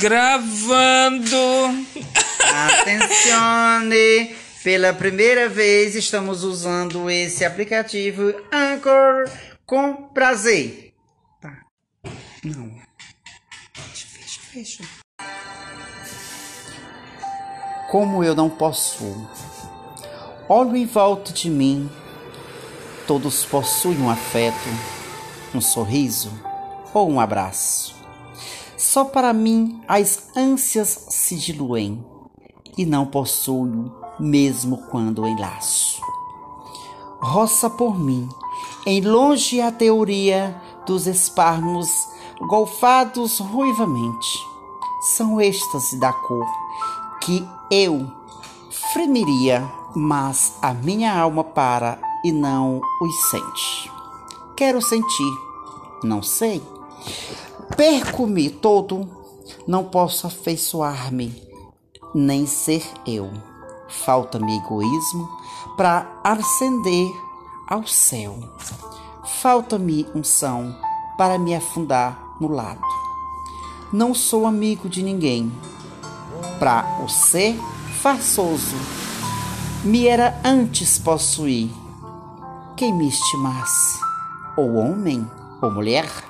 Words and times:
Gravando. 0.00 1.36
Atencione! 2.80 4.34
Pela 4.64 4.94
primeira 4.94 5.46
vez 5.46 5.94
estamos 5.94 6.42
usando 6.42 7.10
esse 7.10 7.44
aplicativo 7.44 8.32
Anchor 8.50 9.30
com 9.66 10.08
prazer. 10.08 10.94
Tá. 11.38 11.52
Não. 12.42 12.80
Fecha, 13.74 14.06
fecha, 14.06 14.40
fecha. 14.50 14.84
Como 17.90 18.24
eu 18.24 18.34
não 18.34 18.48
posso. 18.48 19.28
Olho 20.48 20.76
em 20.76 20.86
volta 20.86 21.30
de 21.30 21.50
mim. 21.50 21.90
Todos 23.06 23.44
possuem 23.44 23.98
um 24.00 24.08
afeto, 24.08 24.56
um 25.54 25.60
sorriso 25.60 26.32
ou 26.94 27.10
um 27.10 27.20
abraço. 27.20 27.99
Só 28.92 29.04
para 29.04 29.32
mim 29.32 29.80
as 29.86 30.36
ânsias 30.36 31.06
se 31.10 31.36
diluem 31.36 32.04
e 32.76 32.84
não 32.84 33.06
possuo 33.06 33.92
mesmo 34.18 34.78
quando 34.88 35.28
enlaço. 35.28 36.02
Roça 37.22 37.70
por 37.70 37.96
mim, 37.96 38.28
em 38.84 39.00
longe 39.00 39.60
a 39.60 39.70
teoria 39.70 40.60
dos 40.84 41.06
esparmos 41.06 41.88
golfados 42.48 43.38
ruivamente. 43.38 44.28
São 45.16 45.40
êxtase 45.40 45.96
da 46.00 46.12
cor 46.12 46.48
que 47.20 47.48
eu 47.70 48.10
fremeria, 48.92 49.70
mas 49.94 50.58
a 50.60 50.74
minha 50.74 51.16
alma 51.16 51.44
para 51.44 51.96
e 52.24 52.32
não 52.32 52.80
os 53.00 53.30
sente. 53.30 53.92
Quero 54.56 54.82
sentir, 54.82 55.32
não 56.02 56.24
sei. 56.24 56.60
Perco-me 57.80 58.50
todo, 58.50 59.08
não 59.66 59.84
posso 59.84 60.26
afeiçoar-me, 60.26 61.42
nem 62.14 62.44
ser 62.46 62.86
eu. 63.06 63.30
Falta-me 63.88 64.58
egoísmo 64.58 65.26
para 65.78 66.06
ascender 66.22 67.10
ao 67.66 67.86
céu. 67.86 68.38
Falta-me 69.24 70.06
unção 70.14 70.76
para 71.16 71.38
me 71.38 71.54
afundar 71.54 72.22
no 72.38 72.48
lado. 72.48 72.86
Não 73.90 74.12
sou 74.12 74.46
amigo 74.46 74.86
de 74.86 75.02
ninguém. 75.02 75.50
Para 76.58 77.02
o 77.02 77.08
ser 77.08 77.56
farsoso, 78.02 78.76
me 79.82 80.06
era 80.06 80.38
antes 80.44 80.98
possuir. 80.98 81.70
Quem 82.76 82.92
me 82.92 83.08
estimasse, 83.08 83.98
ou 84.54 84.74
homem 84.74 85.26
ou 85.62 85.70
mulher, 85.70 86.29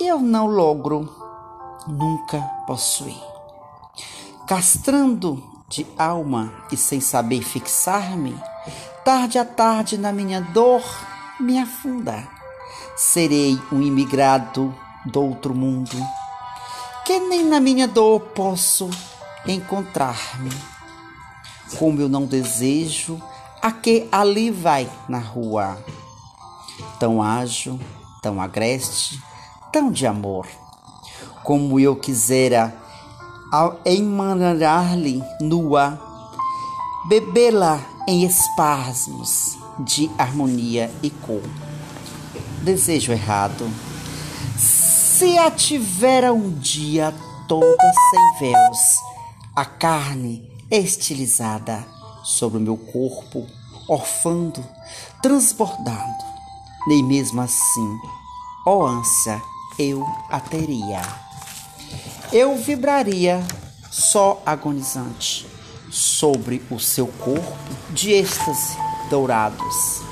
eu 0.00 0.20
não 0.20 0.46
logro 0.46 1.08
nunca 1.86 2.40
possuir. 2.66 3.20
Castrando 4.46 5.42
de 5.68 5.86
alma 5.98 6.52
e 6.72 6.76
sem 6.76 7.00
saber 7.00 7.42
fixar-me, 7.42 8.38
tarde 9.04 9.38
a 9.38 9.44
tarde 9.44 9.98
na 9.98 10.12
minha 10.12 10.40
dor 10.40 10.82
me 11.40 11.58
afunda. 11.58 12.26
Serei 12.96 13.60
um 13.70 13.82
imigrado 13.82 14.74
do 15.04 15.22
outro 15.22 15.54
mundo, 15.54 15.96
que 17.04 17.18
nem 17.20 17.44
na 17.44 17.60
minha 17.60 17.86
dor 17.86 18.20
posso 18.20 18.88
encontrar-me. 19.46 20.50
Como 21.78 22.00
eu 22.00 22.08
não 22.08 22.24
desejo 22.24 23.20
a 23.60 23.70
que 23.72 24.08
ali 24.10 24.50
vai 24.50 24.90
na 25.08 25.18
rua, 25.18 25.76
tão 26.98 27.22
ágil, 27.22 27.78
tão 28.22 28.40
agreste, 28.40 29.22
tão 29.72 29.90
de 29.90 30.06
amor, 30.06 30.46
como 31.44 31.78
eu 31.80 31.96
quisera 31.96 32.74
emanar-lhe 33.84 35.22
nua, 35.40 35.98
bebê-la 37.06 37.80
em 38.06 38.24
espasmos 38.24 39.56
de 39.78 40.10
harmonia 40.18 40.90
e 41.02 41.10
cor. 41.10 41.42
Desejo 42.62 43.12
errado. 43.12 43.70
Se 44.56 45.38
a 45.38 45.50
tivera 45.50 46.32
um 46.32 46.50
dia 46.50 47.14
toda 47.46 47.92
sem 48.10 48.50
véus, 48.50 48.78
a 49.56 49.64
carne 49.64 50.50
estilizada 50.70 51.84
sobre 52.22 52.58
o 52.58 52.60
meu 52.60 52.76
corpo, 52.76 53.46
orfando, 53.88 54.62
transbordando, 55.22 56.24
nem 56.86 57.02
mesmo 57.02 57.40
assim, 57.40 57.98
ó 58.66 58.86
ânsia, 58.86 59.40
eu 59.78 60.04
a 60.28 60.40
teria. 60.40 61.02
Eu 62.32 62.56
vibraria 62.56 63.42
só 63.90 64.42
agonizante 64.44 65.46
sobre 65.90 66.62
o 66.70 66.78
seu 66.78 67.06
corpo 67.06 67.56
de 67.90 68.12
êxtase 68.12 68.76
dourados, 69.08 70.02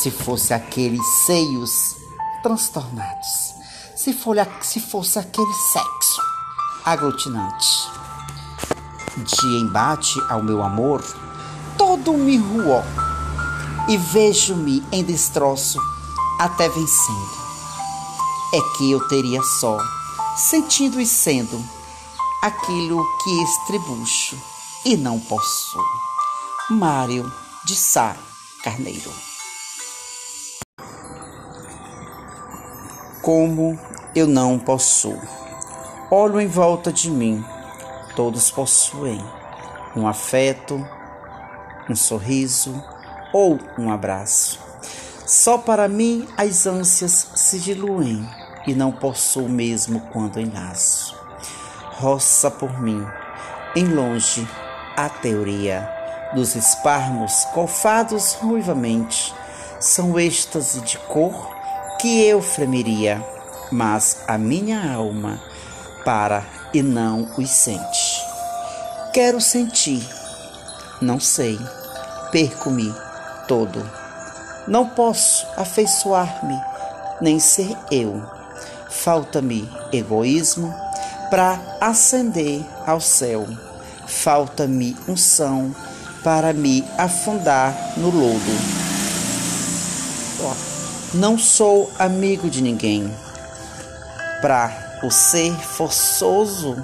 se 0.00 0.10
fosse 0.10 0.54
aqueles 0.54 1.04
seios 1.26 1.96
transtornados, 2.42 3.54
se, 3.96 4.16
se 4.62 4.80
fosse 4.80 5.18
aquele 5.18 5.52
sexo 5.72 6.22
aglutinante. 6.84 7.90
De 9.16 9.46
embate 9.60 10.14
ao 10.28 10.42
meu 10.42 10.62
amor, 10.62 11.02
todo 11.76 12.12
me 12.12 12.36
ruou 12.36 12.84
e 13.88 13.96
vejo-me 13.96 14.84
em 14.92 15.02
destroço 15.02 15.80
até 16.38 16.68
vencendo. 16.68 17.35
É 18.54 18.60
que 18.76 18.90
eu 18.90 19.06
teria 19.08 19.42
só 19.42 19.78
sentindo 20.36 21.00
e 21.00 21.06
sendo 21.06 21.62
aquilo 22.42 23.04
que 23.22 23.42
estrebucho 23.42 24.36
e 24.84 24.96
não 24.96 25.18
posso. 25.18 25.78
Mário 26.70 27.30
de 27.64 27.74
Sá 27.74 28.16
Carneiro. 28.62 29.10
Como 33.22 33.78
eu 34.14 34.26
não 34.26 34.58
posso. 34.58 35.12
Olho 36.10 36.40
em 36.40 36.46
volta 36.46 36.92
de 36.92 37.10
mim, 37.10 37.44
todos 38.14 38.50
possuem 38.50 39.20
um 39.96 40.06
afeto, 40.06 40.80
um 41.90 41.96
sorriso 41.96 42.80
ou 43.32 43.58
um 43.76 43.90
abraço. 43.90 44.65
Só 45.26 45.58
para 45.58 45.88
mim 45.88 46.24
as 46.36 46.68
ânsias 46.68 47.26
se 47.34 47.58
diluem 47.58 48.24
e 48.64 48.72
não 48.72 48.92
possuo 48.92 49.48
mesmo 49.48 49.98
quando 50.12 50.38
enlaço. 50.38 51.18
Roça 51.94 52.48
por 52.48 52.80
mim, 52.80 53.04
em 53.74 53.86
longe, 53.86 54.46
a 54.96 55.08
teoria 55.08 55.90
dos 56.32 56.54
esparmos 56.54 57.44
colfados 57.46 58.34
ruivamente. 58.34 59.34
São 59.80 60.16
êxtase 60.16 60.80
de 60.82 60.96
cor 60.96 61.50
que 61.98 62.22
eu 62.24 62.40
fremeria, 62.40 63.20
mas 63.72 64.18
a 64.28 64.38
minha 64.38 64.94
alma 64.94 65.42
para 66.04 66.44
e 66.72 66.84
não 66.84 67.28
os 67.36 67.50
sente. 67.50 68.24
Quero 69.12 69.40
sentir, 69.40 70.06
não 71.00 71.18
sei, 71.18 71.58
perco-me 72.30 72.94
todo. 73.48 74.05
Não 74.66 74.88
posso 74.88 75.46
afeiçoar-me, 75.56 76.60
nem 77.20 77.38
ser 77.38 77.76
eu 77.90 78.36
Falta-me 78.96 79.70
egoísmo 79.92 80.74
para 81.30 81.60
ascender 81.80 82.64
ao 82.86 83.00
céu. 83.00 83.46
Falta-me 84.06 84.96
unção 85.06 85.74
para 86.24 86.52
me 86.52 86.84
afundar 86.96 87.74
no 87.96 88.10
lodo. 88.10 88.40
Não 91.14 91.38
sou 91.38 91.90
amigo 91.98 92.48
de 92.48 92.62
ninguém. 92.62 93.12
Para 94.40 94.98
o 95.02 95.10
ser 95.10 95.52
forçoso, 95.52 96.76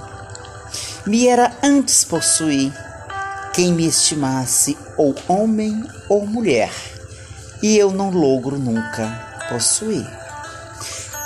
me 1.07 1.27
era 1.27 1.53
antes 1.63 2.05
possuir 2.05 2.73
quem 3.53 3.73
me 3.73 3.87
estimasse, 3.87 4.79
ou 4.97 5.15
homem 5.29 5.85
ou 6.09 6.27
mulher, 6.27 6.73
e 7.63 7.79
eu 7.79 7.93
não 7.93 8.11
logro 8.11 8.59
nunca 8.59 9.47
possuir 9.49 10.23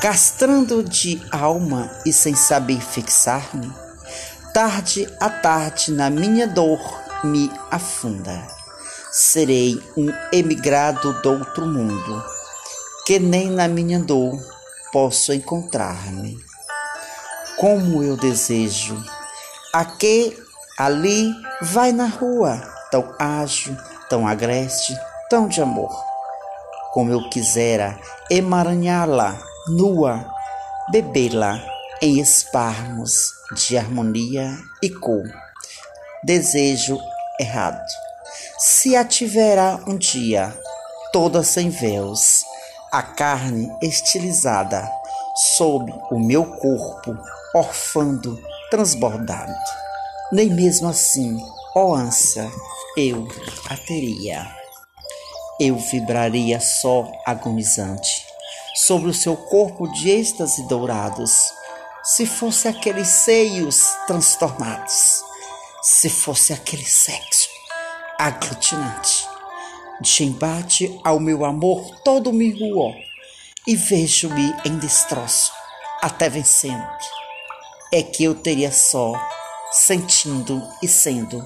castrando 0.00 0.82
de 0.84 1.20
alma 1.32 1.90
e 2.04 2.12
sem 2.12 2.34
saber 2.34 2.80
fixar-me, 2.80 3.72
tarde 4.52 5.08
a 5.18 5.28
tarde 5.28 5.90
na 5.90 6.10
minha 6.10 6.46
dor 6.46 6.78
me 7.24 7.50
afunda. 7.70 8.46
Serei 9.10 9.82
um 9.96 10.06
emigrado 10.30 11.20
do 11.22 11.32
outro 11.32 11.66
mundo, 11.66 12.22
que 13.06 13.18
nem 13.18 13.50
na 13.50 13.66
minha 13.66 13.98
dor 13.98 14.38
posso 14.92 15.32
encontrar-me. 15.32 16.38
Como 17.56 18.02
eu 18.02 18.16
desejo, 18.16 19.02
a 19.72 19.84
que 19.84 20.36
ali 20.78 21.34
vai 21.62 21.90
na 21.90 22.06
rua, 22.06 22.60
tão 22.90 23.14
ágil, 23.18 23.74
tão 24.10 24.28
agreste, 24.28 24.94
tão 25.30 25.48
de 25.48 25.62
amor. 25.62 26.15
Como 26.96 27.12
eu 27.12 27.28
quisera 27.28 28.00
emaranhá-la 28.31 29.38
nua, 29.69 30.25
bebê-la 30.90 31.62
em 32.00 32.19
esparmos 32.20 33.12
de 33.54 33.76
harmonia 33.76 34.56
e 34.82 34.88
cor. 34.88 35.22
Desejo 36.25 36.98
errado. 37.38 37.84
Se 38.58 38.96
a 38.96 39.04
tiverá 39.04 39.78
um 39.87 39.98
dia, 39.98 40.58
toda 41.12 41.44
sem 41.44 41.69
véus, 41.69 42.43
a 42.90 43.02
carne 43.02 43.70
estilizada, 43.82 44.90
sob 45.58 45.93
o 46.10 46.19
meu 46.19 46.46
corpo, 46.46 47.14
orfando, 47.54 48.43
transbordado. 48.70 49.52
Nem 50.32 50.48
mesmo 50.48 50.88
assim, 50.88 51.37
ó 51.75 51.94
ânsia, 51.94 52.50
eu 52.96 53.28
a 53.69 53.76
teria. 53.76 54.65
Eu 55.58 55.76
vibraria 55.79 56.61
só 56.61 57.11
agonizante 57.25 58.26
sobre 58.75 59.08
o 59.08 59.14
seu 59.14 59.35
corpo 59.35 59.91
de 59.91 60.11
êxtase 60.11 60.69
dourados, 60.69 61.32
se 62.05 62.26
fosse 62.26 62.69
aqueles 62.69 63.08
seios 63.08 63.97
transtornados, 64.06 65.23
se 65.82 66.11
fosse 66.11 66.53
aquele 66.53 66.85
sexo 66.85 67.49
aglutinante, 68.19 69.26
de 69.99 70.25
embate 70.25 71.00
ao 71.03 71.19
meu 71.19 71.43
amor 71.43 72.00
todo 72.05 72.35
me 72.35 72.50
ruou, 72.50 72.94
e 73.67 73.75
vejo-me 73.75 74.55
em 74.67 74.76
destroço, 74.79 75.53
até 76.03 76.29
vencendo. 76.29 76.87
É 77.91 78.03
que 78.03 78.25
eu 78.25 78.35
teria 78.35 78.70
só, 78.70 79.14
sentindo 79.73 80.62
e 80.82 80.87
sendo, 80.87 81.43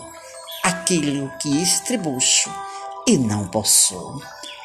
aquilo 0.64 1.30
que 1.38 1.62
estribucho 1.62 2.50
e 3.10 3.18
não 3.18 3.44
possuo. 3.48 4.22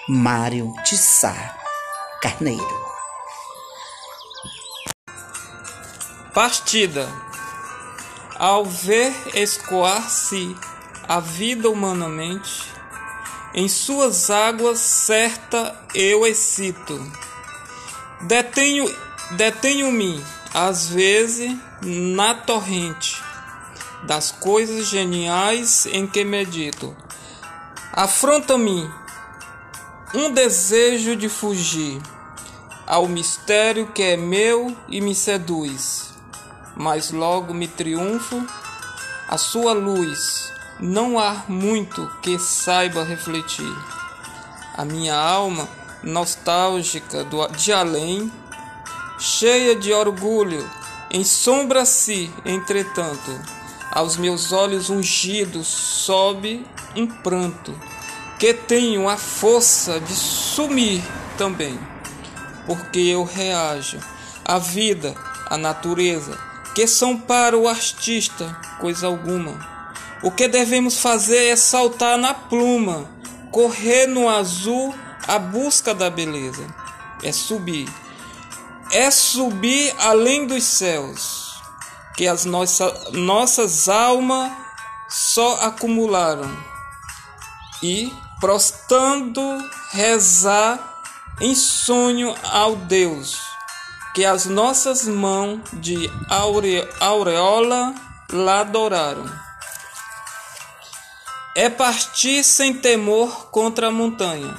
Mário 0.08 0.72
de 0.84 0.96
Sá 0.96 1.58
Carneiro. 2.22 2.86
Partida. 6.32 7.12
Ao 8.38 8.64
ver 8.64 9.12
escoar-se 9.34 10.56
a 11.08 11.20
vida 11.20 11.72
humanamente, 11.72 12.72
em 13.56 13.68
suas 13.68 14.30
águas 14.30 14.78
certa 14.78 15.76
eu 15.96 16.24
excito. 16.28 17.02
Detenho, 18.22 18.86
detenho-me, 19.32 20.24
às 20.54 20.88
vezes, 20.88 21.58
na 21.82 22.36
torrente 22.36 23.20
das 24.04 24.30
coisas 24.32 24.86
geniais 24.86 25.88
em 25.88 26.06
que 26.06 26.24
medito. 26.24 26.96
Afronta-me 27.96 28.92
um 30.14 30.30
desejo 30.30 31.16
de 31.16 31.30
fugir 31.30 32.02
ao 32.86 33.08
mistério 33.08 33.88
que 33.88 34.04
é 34.04 34.18
meu 34.18 34.76
e 34.90 35.00
me 35.00 35.16
seduz, 35.16 36.14
mas 36.76 37.12
logo 37.12 37.54
me 37.54 37.70
triunfo 37.70 38.46
a 39.30 39.38
sua 39.38 39.72
luz. 39.72 40.52
Não 40.78 41.18
há 41.18 41.46
muito 41.48 42.06
que 42.22 42.38
saiba 42.38 43.02
refletir. 43.02 43.74
A 44.76 44.84
minha 44.84 45.16
alma 45.16 45.66
nostálgica 46.04 47.24
do, 47.24 47.48
de 47.48 47.72
além, 47.72 48.30
cheia 49.18 49.74
de 49.74 49.94
orgulho, 49.94 50.70
ensombra-se, 51.10 52.30
entretanto, 52.44 53.55
aos 53.96 54.18
meus 54.18 54.52
olhos 54.52 54.90
ungidos 54.90 55.66
sobe 55.68 56.68
um 56.98 57.08
pranto 57.08 57.74
que 58.38 58.54
tenho 58.54 59.08
a 59.08 59.16
força 59.16 60.02
de 60.02 60.14
sumir 60.14 61.02
também, 61.38 61.80
porque 62.68 63.00
eu 63.00 63.24
reajo 63.24 63.98
à 64.44 64.60
vida, 64.60 65.16
à 65.50 65.58
natureza, 65.58 66.38
que 66.76 66.86
são 66.86 67.18
para 67.18 67.58
o 67.58 67.70
artista 67.70 68.60
coisa 68.82 69.08
alguma. 69.08 69.74
O 70.22 70.30
que 70.30 70.50
devemos 70.50 71.00
fazer 71.00 71.46
é 71.46 71.56
saltar 71.56 72.18
na 72.18 72.34
pluma, 72.34 73.10
correr 73.50 74.08
no 74.08 74.28
azul 74.28 74.94
à 75.26 75.40
busca 75.40 75.94
da 75.94 76.10
beleza. 76.10 76.68
É 77.24 77.32
subir. 77.32 77.88
É 78.92 79.10
subir 79.10 79.94
além 80.00 80.46
dos 80.46 80.64
céus, 80.64 81.45
que 82.16 82.28
as 82.28 82.46
nossa, 82.46 83.12
nossas 83.12 83.90
almas 83.90 84.52
só 85.10 85.56
acumularam. 85.62 86.50
E 87.84 88.12
prostando 88.40 89.42
rezar 89.92 90.80
em 91.42 91.54
sonho 91.54 92.34
ao 92.44 92.76
Deus, 92.76 93.40
que 94.14 94.26
as 94.26 94.46
nossas 94.46 95.06
mãos 95.06 95.60
de 95.74 96.10
aure, 96.30 96.88
aureola 97.00 97.94
lá 98.32 98.62
adoraram. 98.62 99.30
É 101.56 101.70
partir 101.70 102.44
sem 102.44 102.74
temor 102.74 103.50
contra 103.50 103.88
a 103.88 103.92
montanha, 103.92 104.56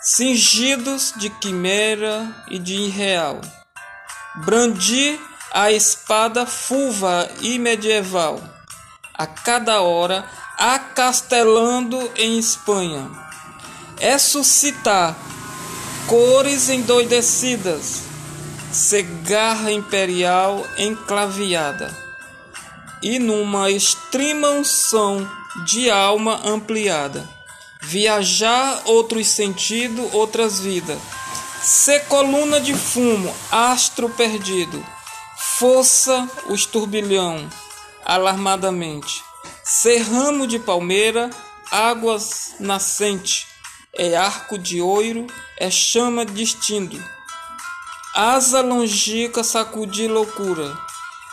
cingidos 0.00 1.12
de 1.16 1.30
quimera 1.30 2.44
e 2.48 2.58
de 2.58 2.74
irreal, 2.74 3.40
brandir 4.44 5.18
a 5.52 5.70
espada 6.04 6.44
fulva 6.44 7.30
e 7.40 7.58
medieval, 7.58 8.38
a 9.14 9.26
cada 9.26 9.80
hora 9.80 10.22
acastelando 10.58 12.12
em 12.14 12.38
Espanha. 12.38 13.10
É 13.98 14.18
suscitar 14.18 15.16
cores 16.06 16.68
endoidecidas, 16.68 18.02
cegarra 18.70 19.72
imperial 19.72 20.66
enclaviada, 20.76 21.90
e 23.02 23.18
numa 23.18 23.70
extrema 23.70 24.50
unção 24.50 25.26
de 25.64 25.88
alma 25.88 26.38
ampliada, 26.44 27.26
viajar 27.80 28.82
outros 28.84 29.26
sentidos, 29.28 30.12
outras 30.12 30.60
vidas, 30.60 30.98
ser 31.62 32.00
coluna 32.08 32.60
de 32.60 32.74
fumo, 32.74 33.34
astro 33.50 34.10
perdido, 34.10 34.84
força 35.36 36.28
os 36.48 36.66
turbilhão, 36.66 37.48
alarmadamente. 38.04 39.22
Serramo 39.62 40.46
de 40.46 40.58
palmeira, 40.58 41.30
águas 41.70 42.54
nascente, 42.60 43.46
é 43.92 44.16
arco 44.16 44.58
de 44.58 44.80
ouro, 44.80 45.26
é 45.58 45.70
chama 45.70 46.24
distinto. 46.24 47.02
Asa 48.14 48.60
longínqua 48.60 49.42
sacudir 49.42 50.10
loucura, 50.10 50.76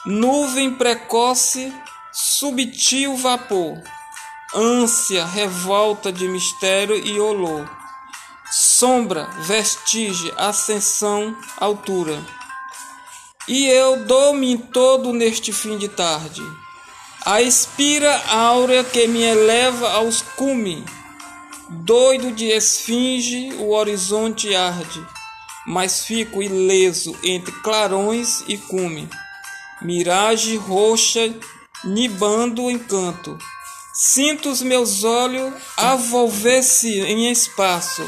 nuvem 0.06 0.74
precoce, 0.74 1.74
subtil 2.12 3.15
vapor, 3.17 3.81
ânsia, 4.55 5.25
revolta 5.25 6.12
de 6.12 6.27
mistério 6.27 6.96
e 6.96 7.20
olor, 7.20 7.70
sombra, 8.51 9.29
vestígio, 9.41 10.34
ascensão, 10.38 11.38
altura. 11.58 12.40
E 13.53 13.67
eu 13.67 14.05
dou-me 14.05 14.58
todo 14.58 15.12
neste 15.12 15.51
fim 15.51 15.77
de 15.77 15.89
tarde 15.89 16.41
a 17.25 17.41
espira 17.41 18.15
áurea 18.29 18.81
que 18.81 19.05
me 19.08 19.22
eleva 19.22 19.91
aos 19.91 20.22
cumes, 20.22 20.86
doido 21.70 22.31
de 22.31 22.46
esfinge, 22.46 23.53
o 23.60 23.72
horizonte 23.72 24.55
arde, 24.55 25.05
mas 25.67 26.05
fico 26.05 26.41
ileso 26.41 27.13
entre 27.25 27.51
clarões 27.62 28.41
e 28.48 28.58
cume. 28.58 29.10
Miragem 29.81 30.55
roxa, 30.55 31.36
nibando 31.84 32.63
o 32.63 32.72
encanto. 32.72 33.38
Sinto 33.93 34.50
os 34.50 34.62
meus 34.62 35.03
olhos 35.03 35.53
avolver-se 35.75 37.01
em 37.01 37.29
espaço. 37.29 38.01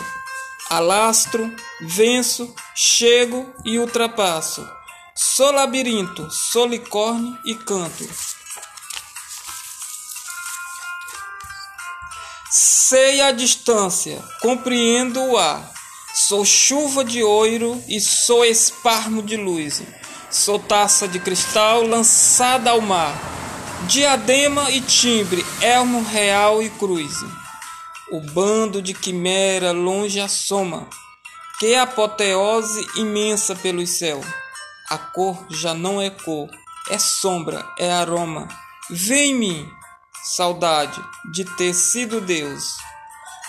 Alastro, 0.70 1.54
venço, 1.82 2.56
chego 2.74 3.54
e 3.66 3.78
ultrapasso. 3.78 4.66
Sou 5.16 5.52
labirinto, 5.52 6.28
sou 6.32 6.66
licórnio 6.66 7.38
e 7.46 7.54
canto. 7.54 8.10
Sei 12.50 13.22
a 13.22 13.32
distância, 13.32 14.20
compreendo 14.42 15.22
o 15.22 15.38
ar. 15.38 15.72
Sou 16.16 16.44
chuva 16.44 17.06
de 17.06 17.22
ouro 17.22 17.84
e 17.88 18.02
sou 18.02 18.44
esparmo 18.44 19.22
de 19.22 19.38
luz. 19.38 19.84
Sou 20.32 20.58
taça 20.58 21.08
de 21.08 21.20
cristal 21.20 21.84
lançada 21.84 22.72
ao 22.72 22.82
mar. 22.82 23.16
Diadema 23.88 24.72
e 24.72 24.82
timbre, 24.82 25.46
elmo 25.62 26.04
real 26.04 26.60
e 26.64 26.72
cruz. 26.72 27.18
O 28.12 28.20
bando 28.20 28.82
de 28.82 28.96
quimera 28.96 29.72
longe 29.72 30.20
assoma, 30.20 30.90
que 31.60 31.76
apoteose 31.76 32.84
imensa 32.96 33.56
pelo 33.56 33.86
céu. 33.86 34.20
A 34.90 34.98
cor 34.98 35.46
já 35.50 35.74
não 35.74 36.02
é 36.02 36.10
cor, 36.10 36.50
é 36.90 37.00
sombra, 37.00 37.66
é 37.80 37.92
aroma. 37.92 38.48
Vem 38.90 39.32
em 39.32 39.36
mim, 39.36 39.70
saudade 40.24 41.02
de 41.32 41.46
ter 41.56 41.74
sido 41.74 42.22
Deus. 42.22 42.76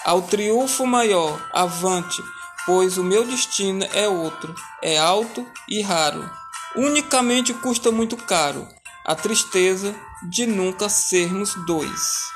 Ao 0.04 0.22
triunfo 0.22 0.86
maior, 0.86 1.40
avante, 1.52 2.22
pois 2.66 2.98
o 2.98 3.04
meu 3.04 3.26
destino 3.26 3.84
é 3.92 4.08
outro, 4.08 4.54
é 4.82 4.98
alto 4.98 5.46
e 5.68 5.82
raro. 5.82 6.30
unicamente 6.76 7.54
custa 7.54 7.92
muito 7.92 8.16
caro 8.16 8.66
a 9.04 9.14
tristeza 9.14 9.94
de 10.28 10.46
nunca 10.46 10.88
sermos 10.88 11.54
dois. 11.66 12.34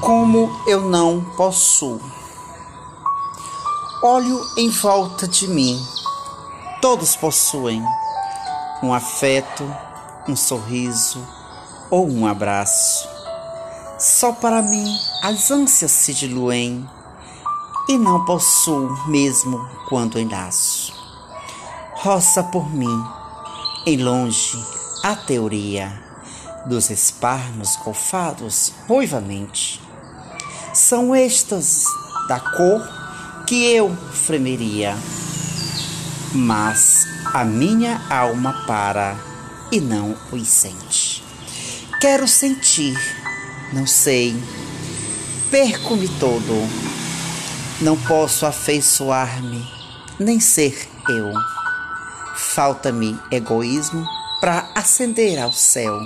Como 0.00 0.50
eu 0.66 0.80
não 0.80 1.22
posso. 1.36 2.00
Olho 4.02 4.40
em 4.56 4.70
volta 4.70 5.28
de 5.28 5.46
mim. 5.46 5.78
Todos 6.80 7.16
possuem 7.16 7.84
um 8.82 8.94
afeto, 8.94 9.62
um 10.26 10.34
sorriso 10.34 11.22
ou 11.90 12.08
um 12.08 12.26
abraço. 12.26 13.06
Só 13.98 14.32
para 14.32 14.62
mim 14.62 14.90
as 15.22 15.50
ânsias 15.50 15.90
se 15.90 16.14
diluem 16.14 16.88
e 17.90 17.98
não 17.98 18.24
possuo 18.24 19.06
mesmo 19.06 19.68
quando 19.90 20.18
enlaço. 20.18 20.94
Roça 21.92 22.42
por 22.42 22.70
mim, 22.70 23.04
em 23.84 23.98
longe, 24.02 24.56
a 25.04 25.14
teoria 25.14 25.92
dos 26.64 26.88
esparnos 26.88 27.76
golfados 27.76 28.72
ruivamente. 28.88 29.78
São 30.72 31.14
estas 31.14 31.84
da 32.26 32.40
cor 32.40 32.99
que 33.50 33.66
eu 33.74 33.92
fremeria, 34.12 34.96
mas 36.32 37.04
a 37.34 37.44
minha 37.44 38.00
alma 38.08 38.64
para 38.64 39.16
e 39.72 39.80
não 39.80 40.16
os 40.30 40.46
sente. 40.46 41.24
Quero 42.00 42.28
sentir, 42.28 42.96
não 43.72 43.88
sei, 43.88 44.40
perco-me 45.50 46.06
todo 46.20 46.54
não 47.80 47.96
posso 47.96 48.46
afeiçoar-me, 48.46 49.68
nem 50.16 50.38
ser 50.38 50.88
eu. 51.08 51.32
Falta-me 52.36 53.18
egoísmo 53.32 54.06
para 54.40 54.70
ascender 54.76 55.42
ao 55.42 55.52
céu. 55.52 55.98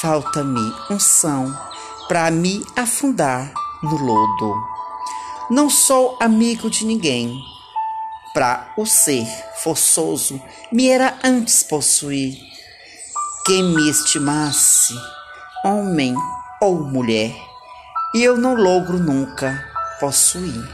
Falta-me 0.00 0.72
unção 0.88 1.54
para 2.08 2.30
me 2.30 2.64
afundar 2.74 3.52
no 3.82 3.94
lodo. 3.94 4.69
Não 5.50 5.68
sou 5.68 6.16
amigo 6.20 6.70
de 6.70 6.84
ninguém. 6.84 7.36
Para 8.32 8.72
o 8.76 8.86
ser 8.86 9.26
forçoso 9.56 10.40
me 10.70 10.88
era 10.88 11.18
antes 11.24 11.64
possuir. 11.64 12.38
Quem 13.44 13.64
me 13.64 13.90
estimasse, 13.90 14.94
homem 15.64 16.14
ou 16.62 16.84
mulher, 16.84 17.34
e 18.14 18.22
eu 18.22 18.38
não 18.38 18.54
logro 18.54 19.00
nunca 19.00 19.68
possuir. 19.98 20.68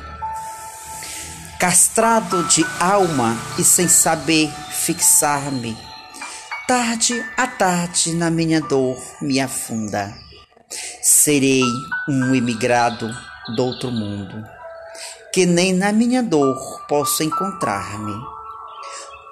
Castrado 1.58 2.44
de 2.44 2.62
alma 2.78 3.34
e 3.58 3.64
sem 3.64 3.88
saber 3.88 4.52
fixar-me, 4.68 5.74
tarde 6.68 7.24
a 7.34 7.46
tarde 7.46 8.12
na 8.12 8.30
minha 8.30 8.60
dor 8.60 9.02
me 9.22 9.40
afunda. 9.40 10.14
Serei 11.00 11.62
um 12.06 12.34
emigrado 12.34 13.10
do 13.54 13.64
outro 13.64 13.90
mundo, 13.90 14.55
que 15.36 15.44
nem 15.44 15.74
na 15.74 15.92
minha 15.92 16.22
dor 16.22 16.86
posso 16.88 17.22
encontrar-me. 17.22 18.14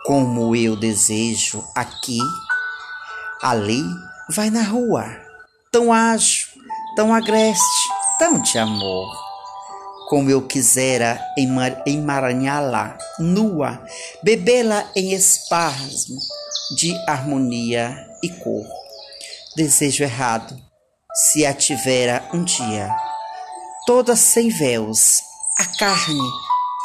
Como 0.04 0.54
eu 0.54 0.76
desejo 0.76 1.64
aqui, 1.74 2.18
ali 3.42 3.82
vai 4.28 4.50
na 4.50 4.62
rua, 4.62 5.06
tão 5.72 5.90
ágil, 5.90 6.46
tão 6.94 7.14
agreste, 7.14 7.88
tão 8.18 8.38
de 8.38 8.58
amor 8.58 9.10
como 10.10 10.28
eu 10.28 10.46
quisera 10.46 11.18
emaranhá-la 11.86 12.98
nua, 13.18 13.82
bebê-la 14.22 14.84
em 14.94 15.14
espasmo 15.14 16.18
de 16.76 16.94
harmonia 17.08 17.96
e 18.22 18.28
cor. 18.28 18.66
Desejo 19.56 20.04
errado, 20.04 20.54
se 21.14 21.46
a 21.46 21.54
tivera 21.54 22.28
um 22.34 22.44
dia, 22.44 22.94
toda 23.86 24.14
sem 24.14 24.50
véus, 24.50 25.32
a 25.58 25.64
carne 25.64 26.30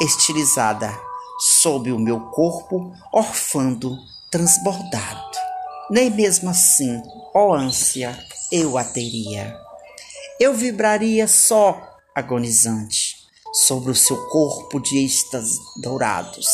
estilizada, 0.00 0.96
sob 1.40 1.90
o 1.90 1.98
meu 1.98 2.20
corpo 2.30 2.92
orfando, 3.12 3.98
transbordado. 4.30 5.38
Nem 5.90 6.08
mesmo 6.08 6.50
assim, 6.50 7.02
ó 7.34 7.52
ânsia, 7.52 8.16
eu 8.52 8.78
a 8.78 8.84
teria. 8.84 9.56
Eu 10.38 10.54
vibraria 10.54 11.26
só 11.26 11.80
agonizante 12.14 13.16
sobre 13.52 13.90
o 13.90 13.96
seu 13.96 14.16
corpo 14.28 14.78
de 14.78 15.04
êxtase 15.04 15.58
dourados. 15.82 16.46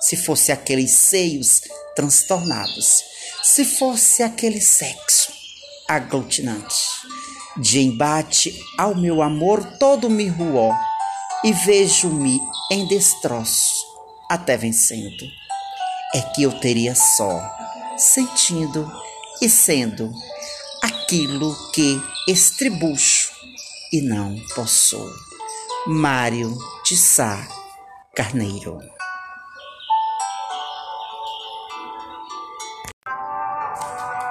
Se 0.00 0.16
fosse 0.16 0.50
aqueles 0.50 0.90
seios 0.90 1.60
transtornados, 1.94 3.04
se 3.44 3.64
fosse 3.64 4.24
aquele 4.24 4.60
sexo 4.60 5.32
aglutinante, 5.88 6.82
de 7.56 7.80
embate 7.80 8.60
ao 8.76 8.96
meu 8.96 9.22
amor 9.22 9.64
todo 9.78 10.10
me 10.10 10.26
ruó 10.26 10.74
e 11.44 11.52
vejo-me 11.52 12.40
em 12.70 12.86
destroço 12.86 13.86
até 14.30 14.56
vencendo. 14.56 15.24
É 16.14 16.22
que 16.22 16.42
eu 16.42 16.58
teria 16.58 16.94
só, 16.94 17.38
sentindo 17.98 18.90
e 19.42 19.48
sendo 19.48 20.10
aquilo 20.82 21.54
que 21.72 22.00
estribucho 22.26 23.30
e 23.92 24.00
não 24.00 24.36
possuo. 24.54 25.12
Mário 25.86 26.56
de 26.86 26.96
Sá 26.96 27.46
Carneiro. 28.14 28.78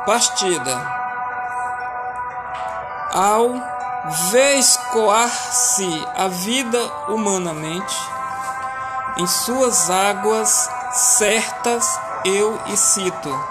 Partida 0.05 0.75
Ao 3.11 3.72
ver 4.05 4.57
escoar-se 4.57 6.07
a 6.15 6.27
vida 6.27 6.91
humanamente, 7.07 7.95
em 9.17 9.25
suas 9.25 9.89
águas 9.89 10.69
certas 10.91 11.99
eu 12.25 12.59
e 12.67 12.75
cito, 12.75 13.45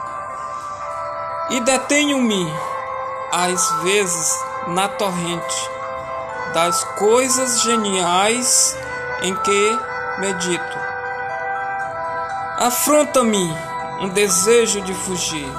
e 1.50 1.60
detenho-me, 1.60 2.52
às 3.32 3.70
vezes, 3.82 4.32
na 4.68 4.88
torrente 4.88 5.70
das 6.52 6.84
coisas 6.98 7.62
geniais 7.62 8.76
em 9.22 9.34
que 9.36 9.78
medito. 10.18 10.78
Afronta-me 12.58 13.56
um 14.00 14.08
desejo 14.10 14.82
de 14.82 14.92
fugir 14.92 15.50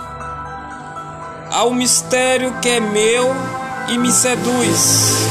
ao 1.51 1.71
mistério 1.71 2.53
que 2.61 2.69
é 2.69 2.79
meu 2.79 3.62
e 3.89 3.97
me 3.97 4.11
seduz. 4.11 5.27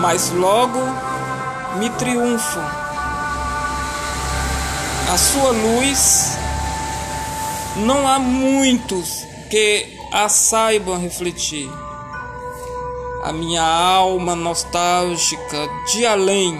Mas 0.00 0.30
logo 0.30 0.80
me 1.78 1.90
triunfo. 1.90 2.60
A 5.12 5.18
sua 5.18 5.50
luz 5.50 6.36
não 7.76 8.06
há 8.08 8.18
muitos 8.18 9.26
que 9.50 9.98
a 10.12 10.28
saibam 10.28 10.98
refletir 10.98 11.70
a 13.26 13.32
minha 13.32 13.62
alma 13.62 14.36
nostálgica 14.36 15.68
de 15.92 16.06
além, 16.06 16.56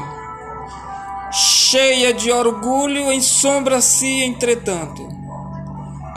cheia 1.31 2.13
de 2.13 2.33
orgulho, 2.33 3.13
ensombra-se, 3.13 4.25
entretanto. 4.25 5.16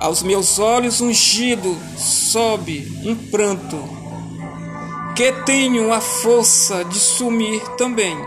Aos 0.01 0.23
meus 0.23 0.59
olhos 0.59 1.01
ungido 1.01 1.77
sobe 1.97 2.87
um 3.03 3.13
pranto, 3.29 3.77
que 5.13 5.29
tenho 5.43 5.91
a 5.91 5.99
força 5.99 6.85
de 6.85 6.97
sumir 6.97 7.61
também, 7.75 8.17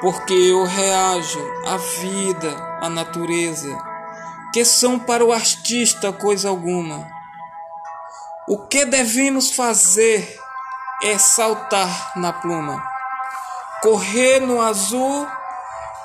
porque 0.00 0.32
eu 0.32 0.64
reajo 0.64 1.38
à 1.66 1.76
vida, 1.76 2.78
à 2.80 2.88
natureza, 2.88 3.78
que 4.50 4.64
são 4.64 4.98
para 4.98 5.22
o 5.22 5.34
artista 5.34 6.14
coisa 6.14 6.48
alguma. 6.48 7.06
O 8.48 8.66
que 8.68 8.86
devemos 8.86 9.50
fazer 9.50 10.40
é 11.02 11.18
saltar 11.18 12.12
na 12.16 12.32
pluma, 12.32 12.82
correr 13.82 14.40
no 14.40 14.62
azul 14.62 15.28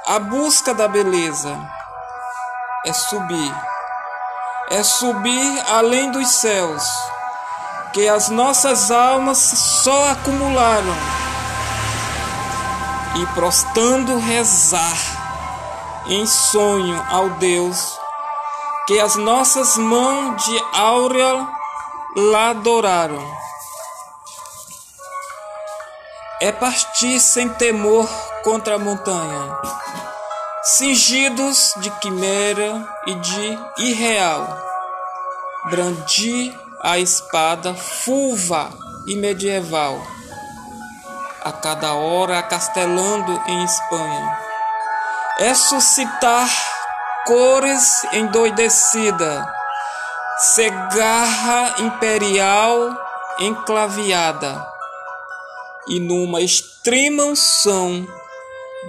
à 0.06 0.20
busca 0.20 0.74
da 0.74 0.90
beleza, 0.90 1.58
é 2.86 2.92
subir, 2.92 3.73
é 4.74 4.84
subir 4.84 5.63
além 5.70 6.12
dos 6.12 6.27
céus, 6.27 6.84
que 7.94 8.08
as 8.08 8.30
nossas 8.30 8.92
almas 8.92 9.38
só 9.38 10.12
acumularam, 10.12 10.96
e 13.15 13.25
prostando 13.34 14.18
rezar 14.18 14.98
em 16.08 16.25
sonho 16.25 17.01
ao 17.10 17.30
Deus 17.32 18.03
que 18.86 19.00
as 19.00 19.15
nossas 19.15 19.77
mãos 19.77 20.44
de 20.44 20.63
áurea 20.74 21.48
lá 22.18 22.50
adoraram. 22.50 23.24
É 26.42 26.51
partir 26.51 27.20
sem 27.22 27.48
temor 27.48 28.10
contra 28.44 28.75
a 28.75 28.80
montanha, 28.80 29.58
cingidos 30.63 31.74
de 31.77 31.91
quimera 32.00 32.88
e 33.05 33.15
de 33.15 33.60
irreal, 33.79 34.58
brandi 35.70 36.58
a 36.82 36.98
espada 36.98 37.74
fulva 37.74 38.72
e 39.05 39.15
medieval, 39.17 40.01
a 41.43 41.51
cada 41.51 41.93
hora 41.96 42.39
acastelando 42.39 43.43
em 43.46 43.63
Espanha. 43.65 44.39
É 45.39 45.53
suscitar 45.53 46.50
cores 47.25 48.05
endoidecida, 48.13 49.46
cegarra 50.38 51.75
imperial 51.79 52.96
enclaviada 53.39 54.65
e 55.89 56.00
numa 56.00 56.39
extrema 56.39 57.24
unção 57.24 58.08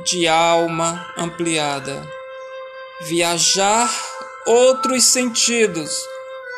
de 0.02 0.26
alma 0.26 1.06
ampliada. 1.16 2.02
Viajar 3.02 3.90
outros 4.46 5.04
sentidos, 5.04 5.90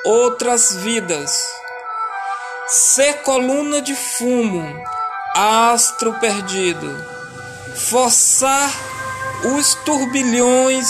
outras 0.04 0.74
vidas. 0.76 1.30
Ser 2.66 3.22
coluna 3.22 3.80
de 3.80 3.94
fumo, 3.94 4.82
astro 5.34 6.14
perdido. 6.14 7.04
Forçar 7.76 8.70
os 9.56 9.74
turbilhões 9.84 10.88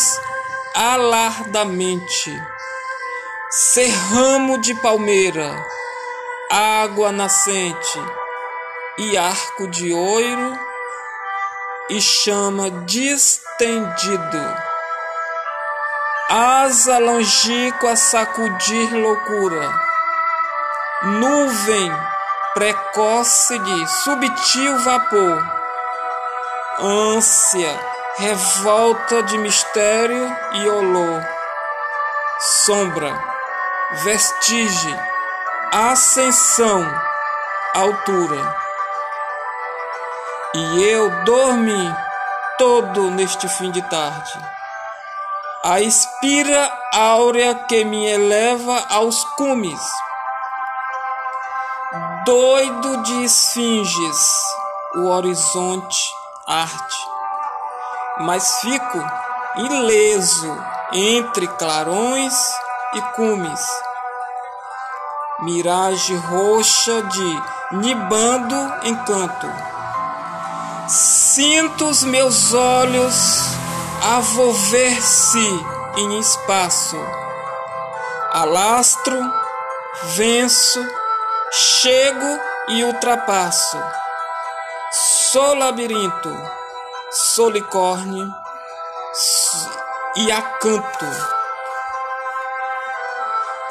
alardamente. 0.75 2.31
Ser 3.51 3.89
ramo 3.89 4.61
de 4.61 4.75
palmeira, 4.83 5.65
água 6.51 7.11
nascente 7.13 7.99
e 8.99 9.17
arco 9.17 9.69
de 9.69 9.93
ouro 9.93 10.66
e 11.89 12.01
chama 12.01 12.71
distendido. 12.71 14.57
Asa 16.29 16.99
longínqua 16.99 17.95
sacudir 17.95 18.93
loucura. 18.93 19.71
Nuvem 21.03 21.93
precoce 22.55 23.59
de 23.59 23.87
subtil 24.03 24.79
vapor. 24.81 25.57
Ânsia, 26.81 27.81
revolta 28.19 29.23
de 29.23 29.39
mistério 29.39 30.37
e 30.55 30.69
olor. 30.69 31.23
Sombra, 32.65 33.17
vestígio, 34.03 34.99
ascensão, 35.73 36.85
altura. 37.75 38.66
E 40.55 40.83
eu 40.85 41.25
dormi 41.25 41.97
todo 42.57 43.11
neste 43.11 43.49
fim 43.49 43.71
de 43.71 43.83
tarde. 43.91 44.33
A 45.65 45.81
espira 45.81 46.73
áurea 46.93 47.55
que 47.55 47.85
me 47.85 48.07
eleva 48.07 48.85
aos 48.89 49.23
cumes. 49.37 49.81
Doido 52.25 53.03
de 53.03 53.25
esfinges, 53.25 54.33
o 54.95 55.09
horizonte 55.09 55.99
arte. 56.47 56.97
Mas 58.19 58.61
fico 58.61 59.05
ileso 59.57 60.65
entre 60.93 61.47
clarões 61.49 62.35
e 62.95 63.01
cumes. 63.15 63.67
Miragem 65.41 66.17
roxa 66.17 67.03
de 67.03 67.43
nibando 67.73 68.57
encanto 68.85 69.76
Sinto 70.89 71.89
os 71.89 72.05
meus 72.05 72.55
olhos 72.55 73.15
a 74.05 74.21
volver-se 74.21 75.65
em 75.97 76.21
espaço. 76.21 76.97
Alastro, 78.31 79.19
venço, 80.15 80.81
chego 81.51 82.41
e 82.69 82.85
ultrapasso. 82.85 83.83
Sou 85.33 85.57
labirinto, 85.57 86.33
sou 87.11 87.51
licórnio 87.51 88.33
e 90.15 90.31
acanto. 90.31 91.07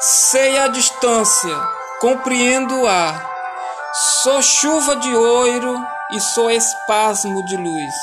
Sei 0.00 0.58
a 0.58 0.68
distância, 0.68 1.56
compreendo 1.98 2.82
o 2.82 2.86
ar. 2.86 3.26
Sou 4.22 4.42
chuva 4.42 4.96
de 4.96 5.16
oiro 5.16 5.95
e 6.10 6.20
sou 6.20 6.50
espasmo 6.50 7.44
de 7.44 7.56
luz. 7.56 7.94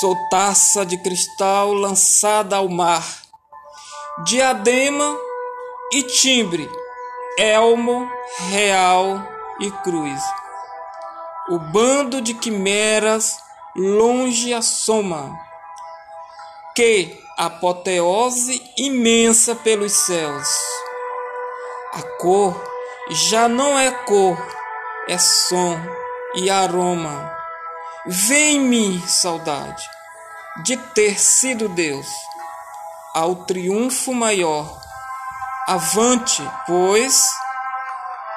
Sou 0.00 0.16
taça 0.30 0.86
de 0.86 0.96
cristal 0.96 1.72
lançada 1.72 2.56
ao 2.56 2.68
mar, 2.68 3.04
diadema 4.24 5.18
e 5.92 6.02
timbre, 6.04 6.70
elmo, 7.38 8.08
real 8.50 9.20
e 9.60 9.70
cruz. 9.82 10.22
O 11.50 11.58
bando 11.58 12.20
de 12.20 12.32
quimeras 12.34 13.36
longe 13.76 14.54
assoma, 14.54 15.36
que 16.76 17.20
apoteose 17.36 18.62
imensa 18.78 19.54
pelos 19.56 19.92
céus. 19.92 20.48
A 21.92 22.02
cor 22.18 22.54
já 23.10 23.48
não 23.48 23.78
é 23.78 23.90
cor, 23.90 24.38
é 25.08 25.18
som 25.18 26.01
e 26.34 26.50
aroma. 26.50 27.32
Vem-me, 28.06 29.00
saudade, 29.08 29.88
de 30.64 30.76
ter 30.76 31.20
sido 31.20 31.68
Deus, 31.68 32.08
ao 33.14 33.36
triunfo 33.36 34.12
maior. 34.12 34.80
Avante, 35.68 36.42
pois, 36.66 37.30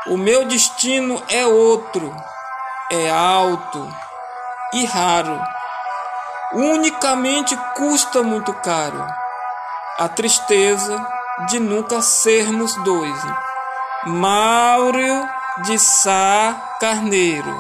o 0.08 0.18
meu 0.18 0.46
destino 0.46 1.22
é 1.28 1.46
outro, 1.46 2.16
é 2.92 3.10
alto 3.10 3.88
e 4.74 4.86
raro. 4.86 5.42
Unicamente 6.54 7.58
custa 7.76 8.22
muito 8.22 8.54
caro 8.54 9.06
a 9.98 10.10
tristeza 10.10 11.08
de 11.48 11.60
nunca 11.60 12.02
sermos 12.02 12.76
dois. 12.84 13.18
Mauro 14.06 15.28
de 15.64 15.80
Sá 15.80 16.76
Carneiro. 16.80 17.56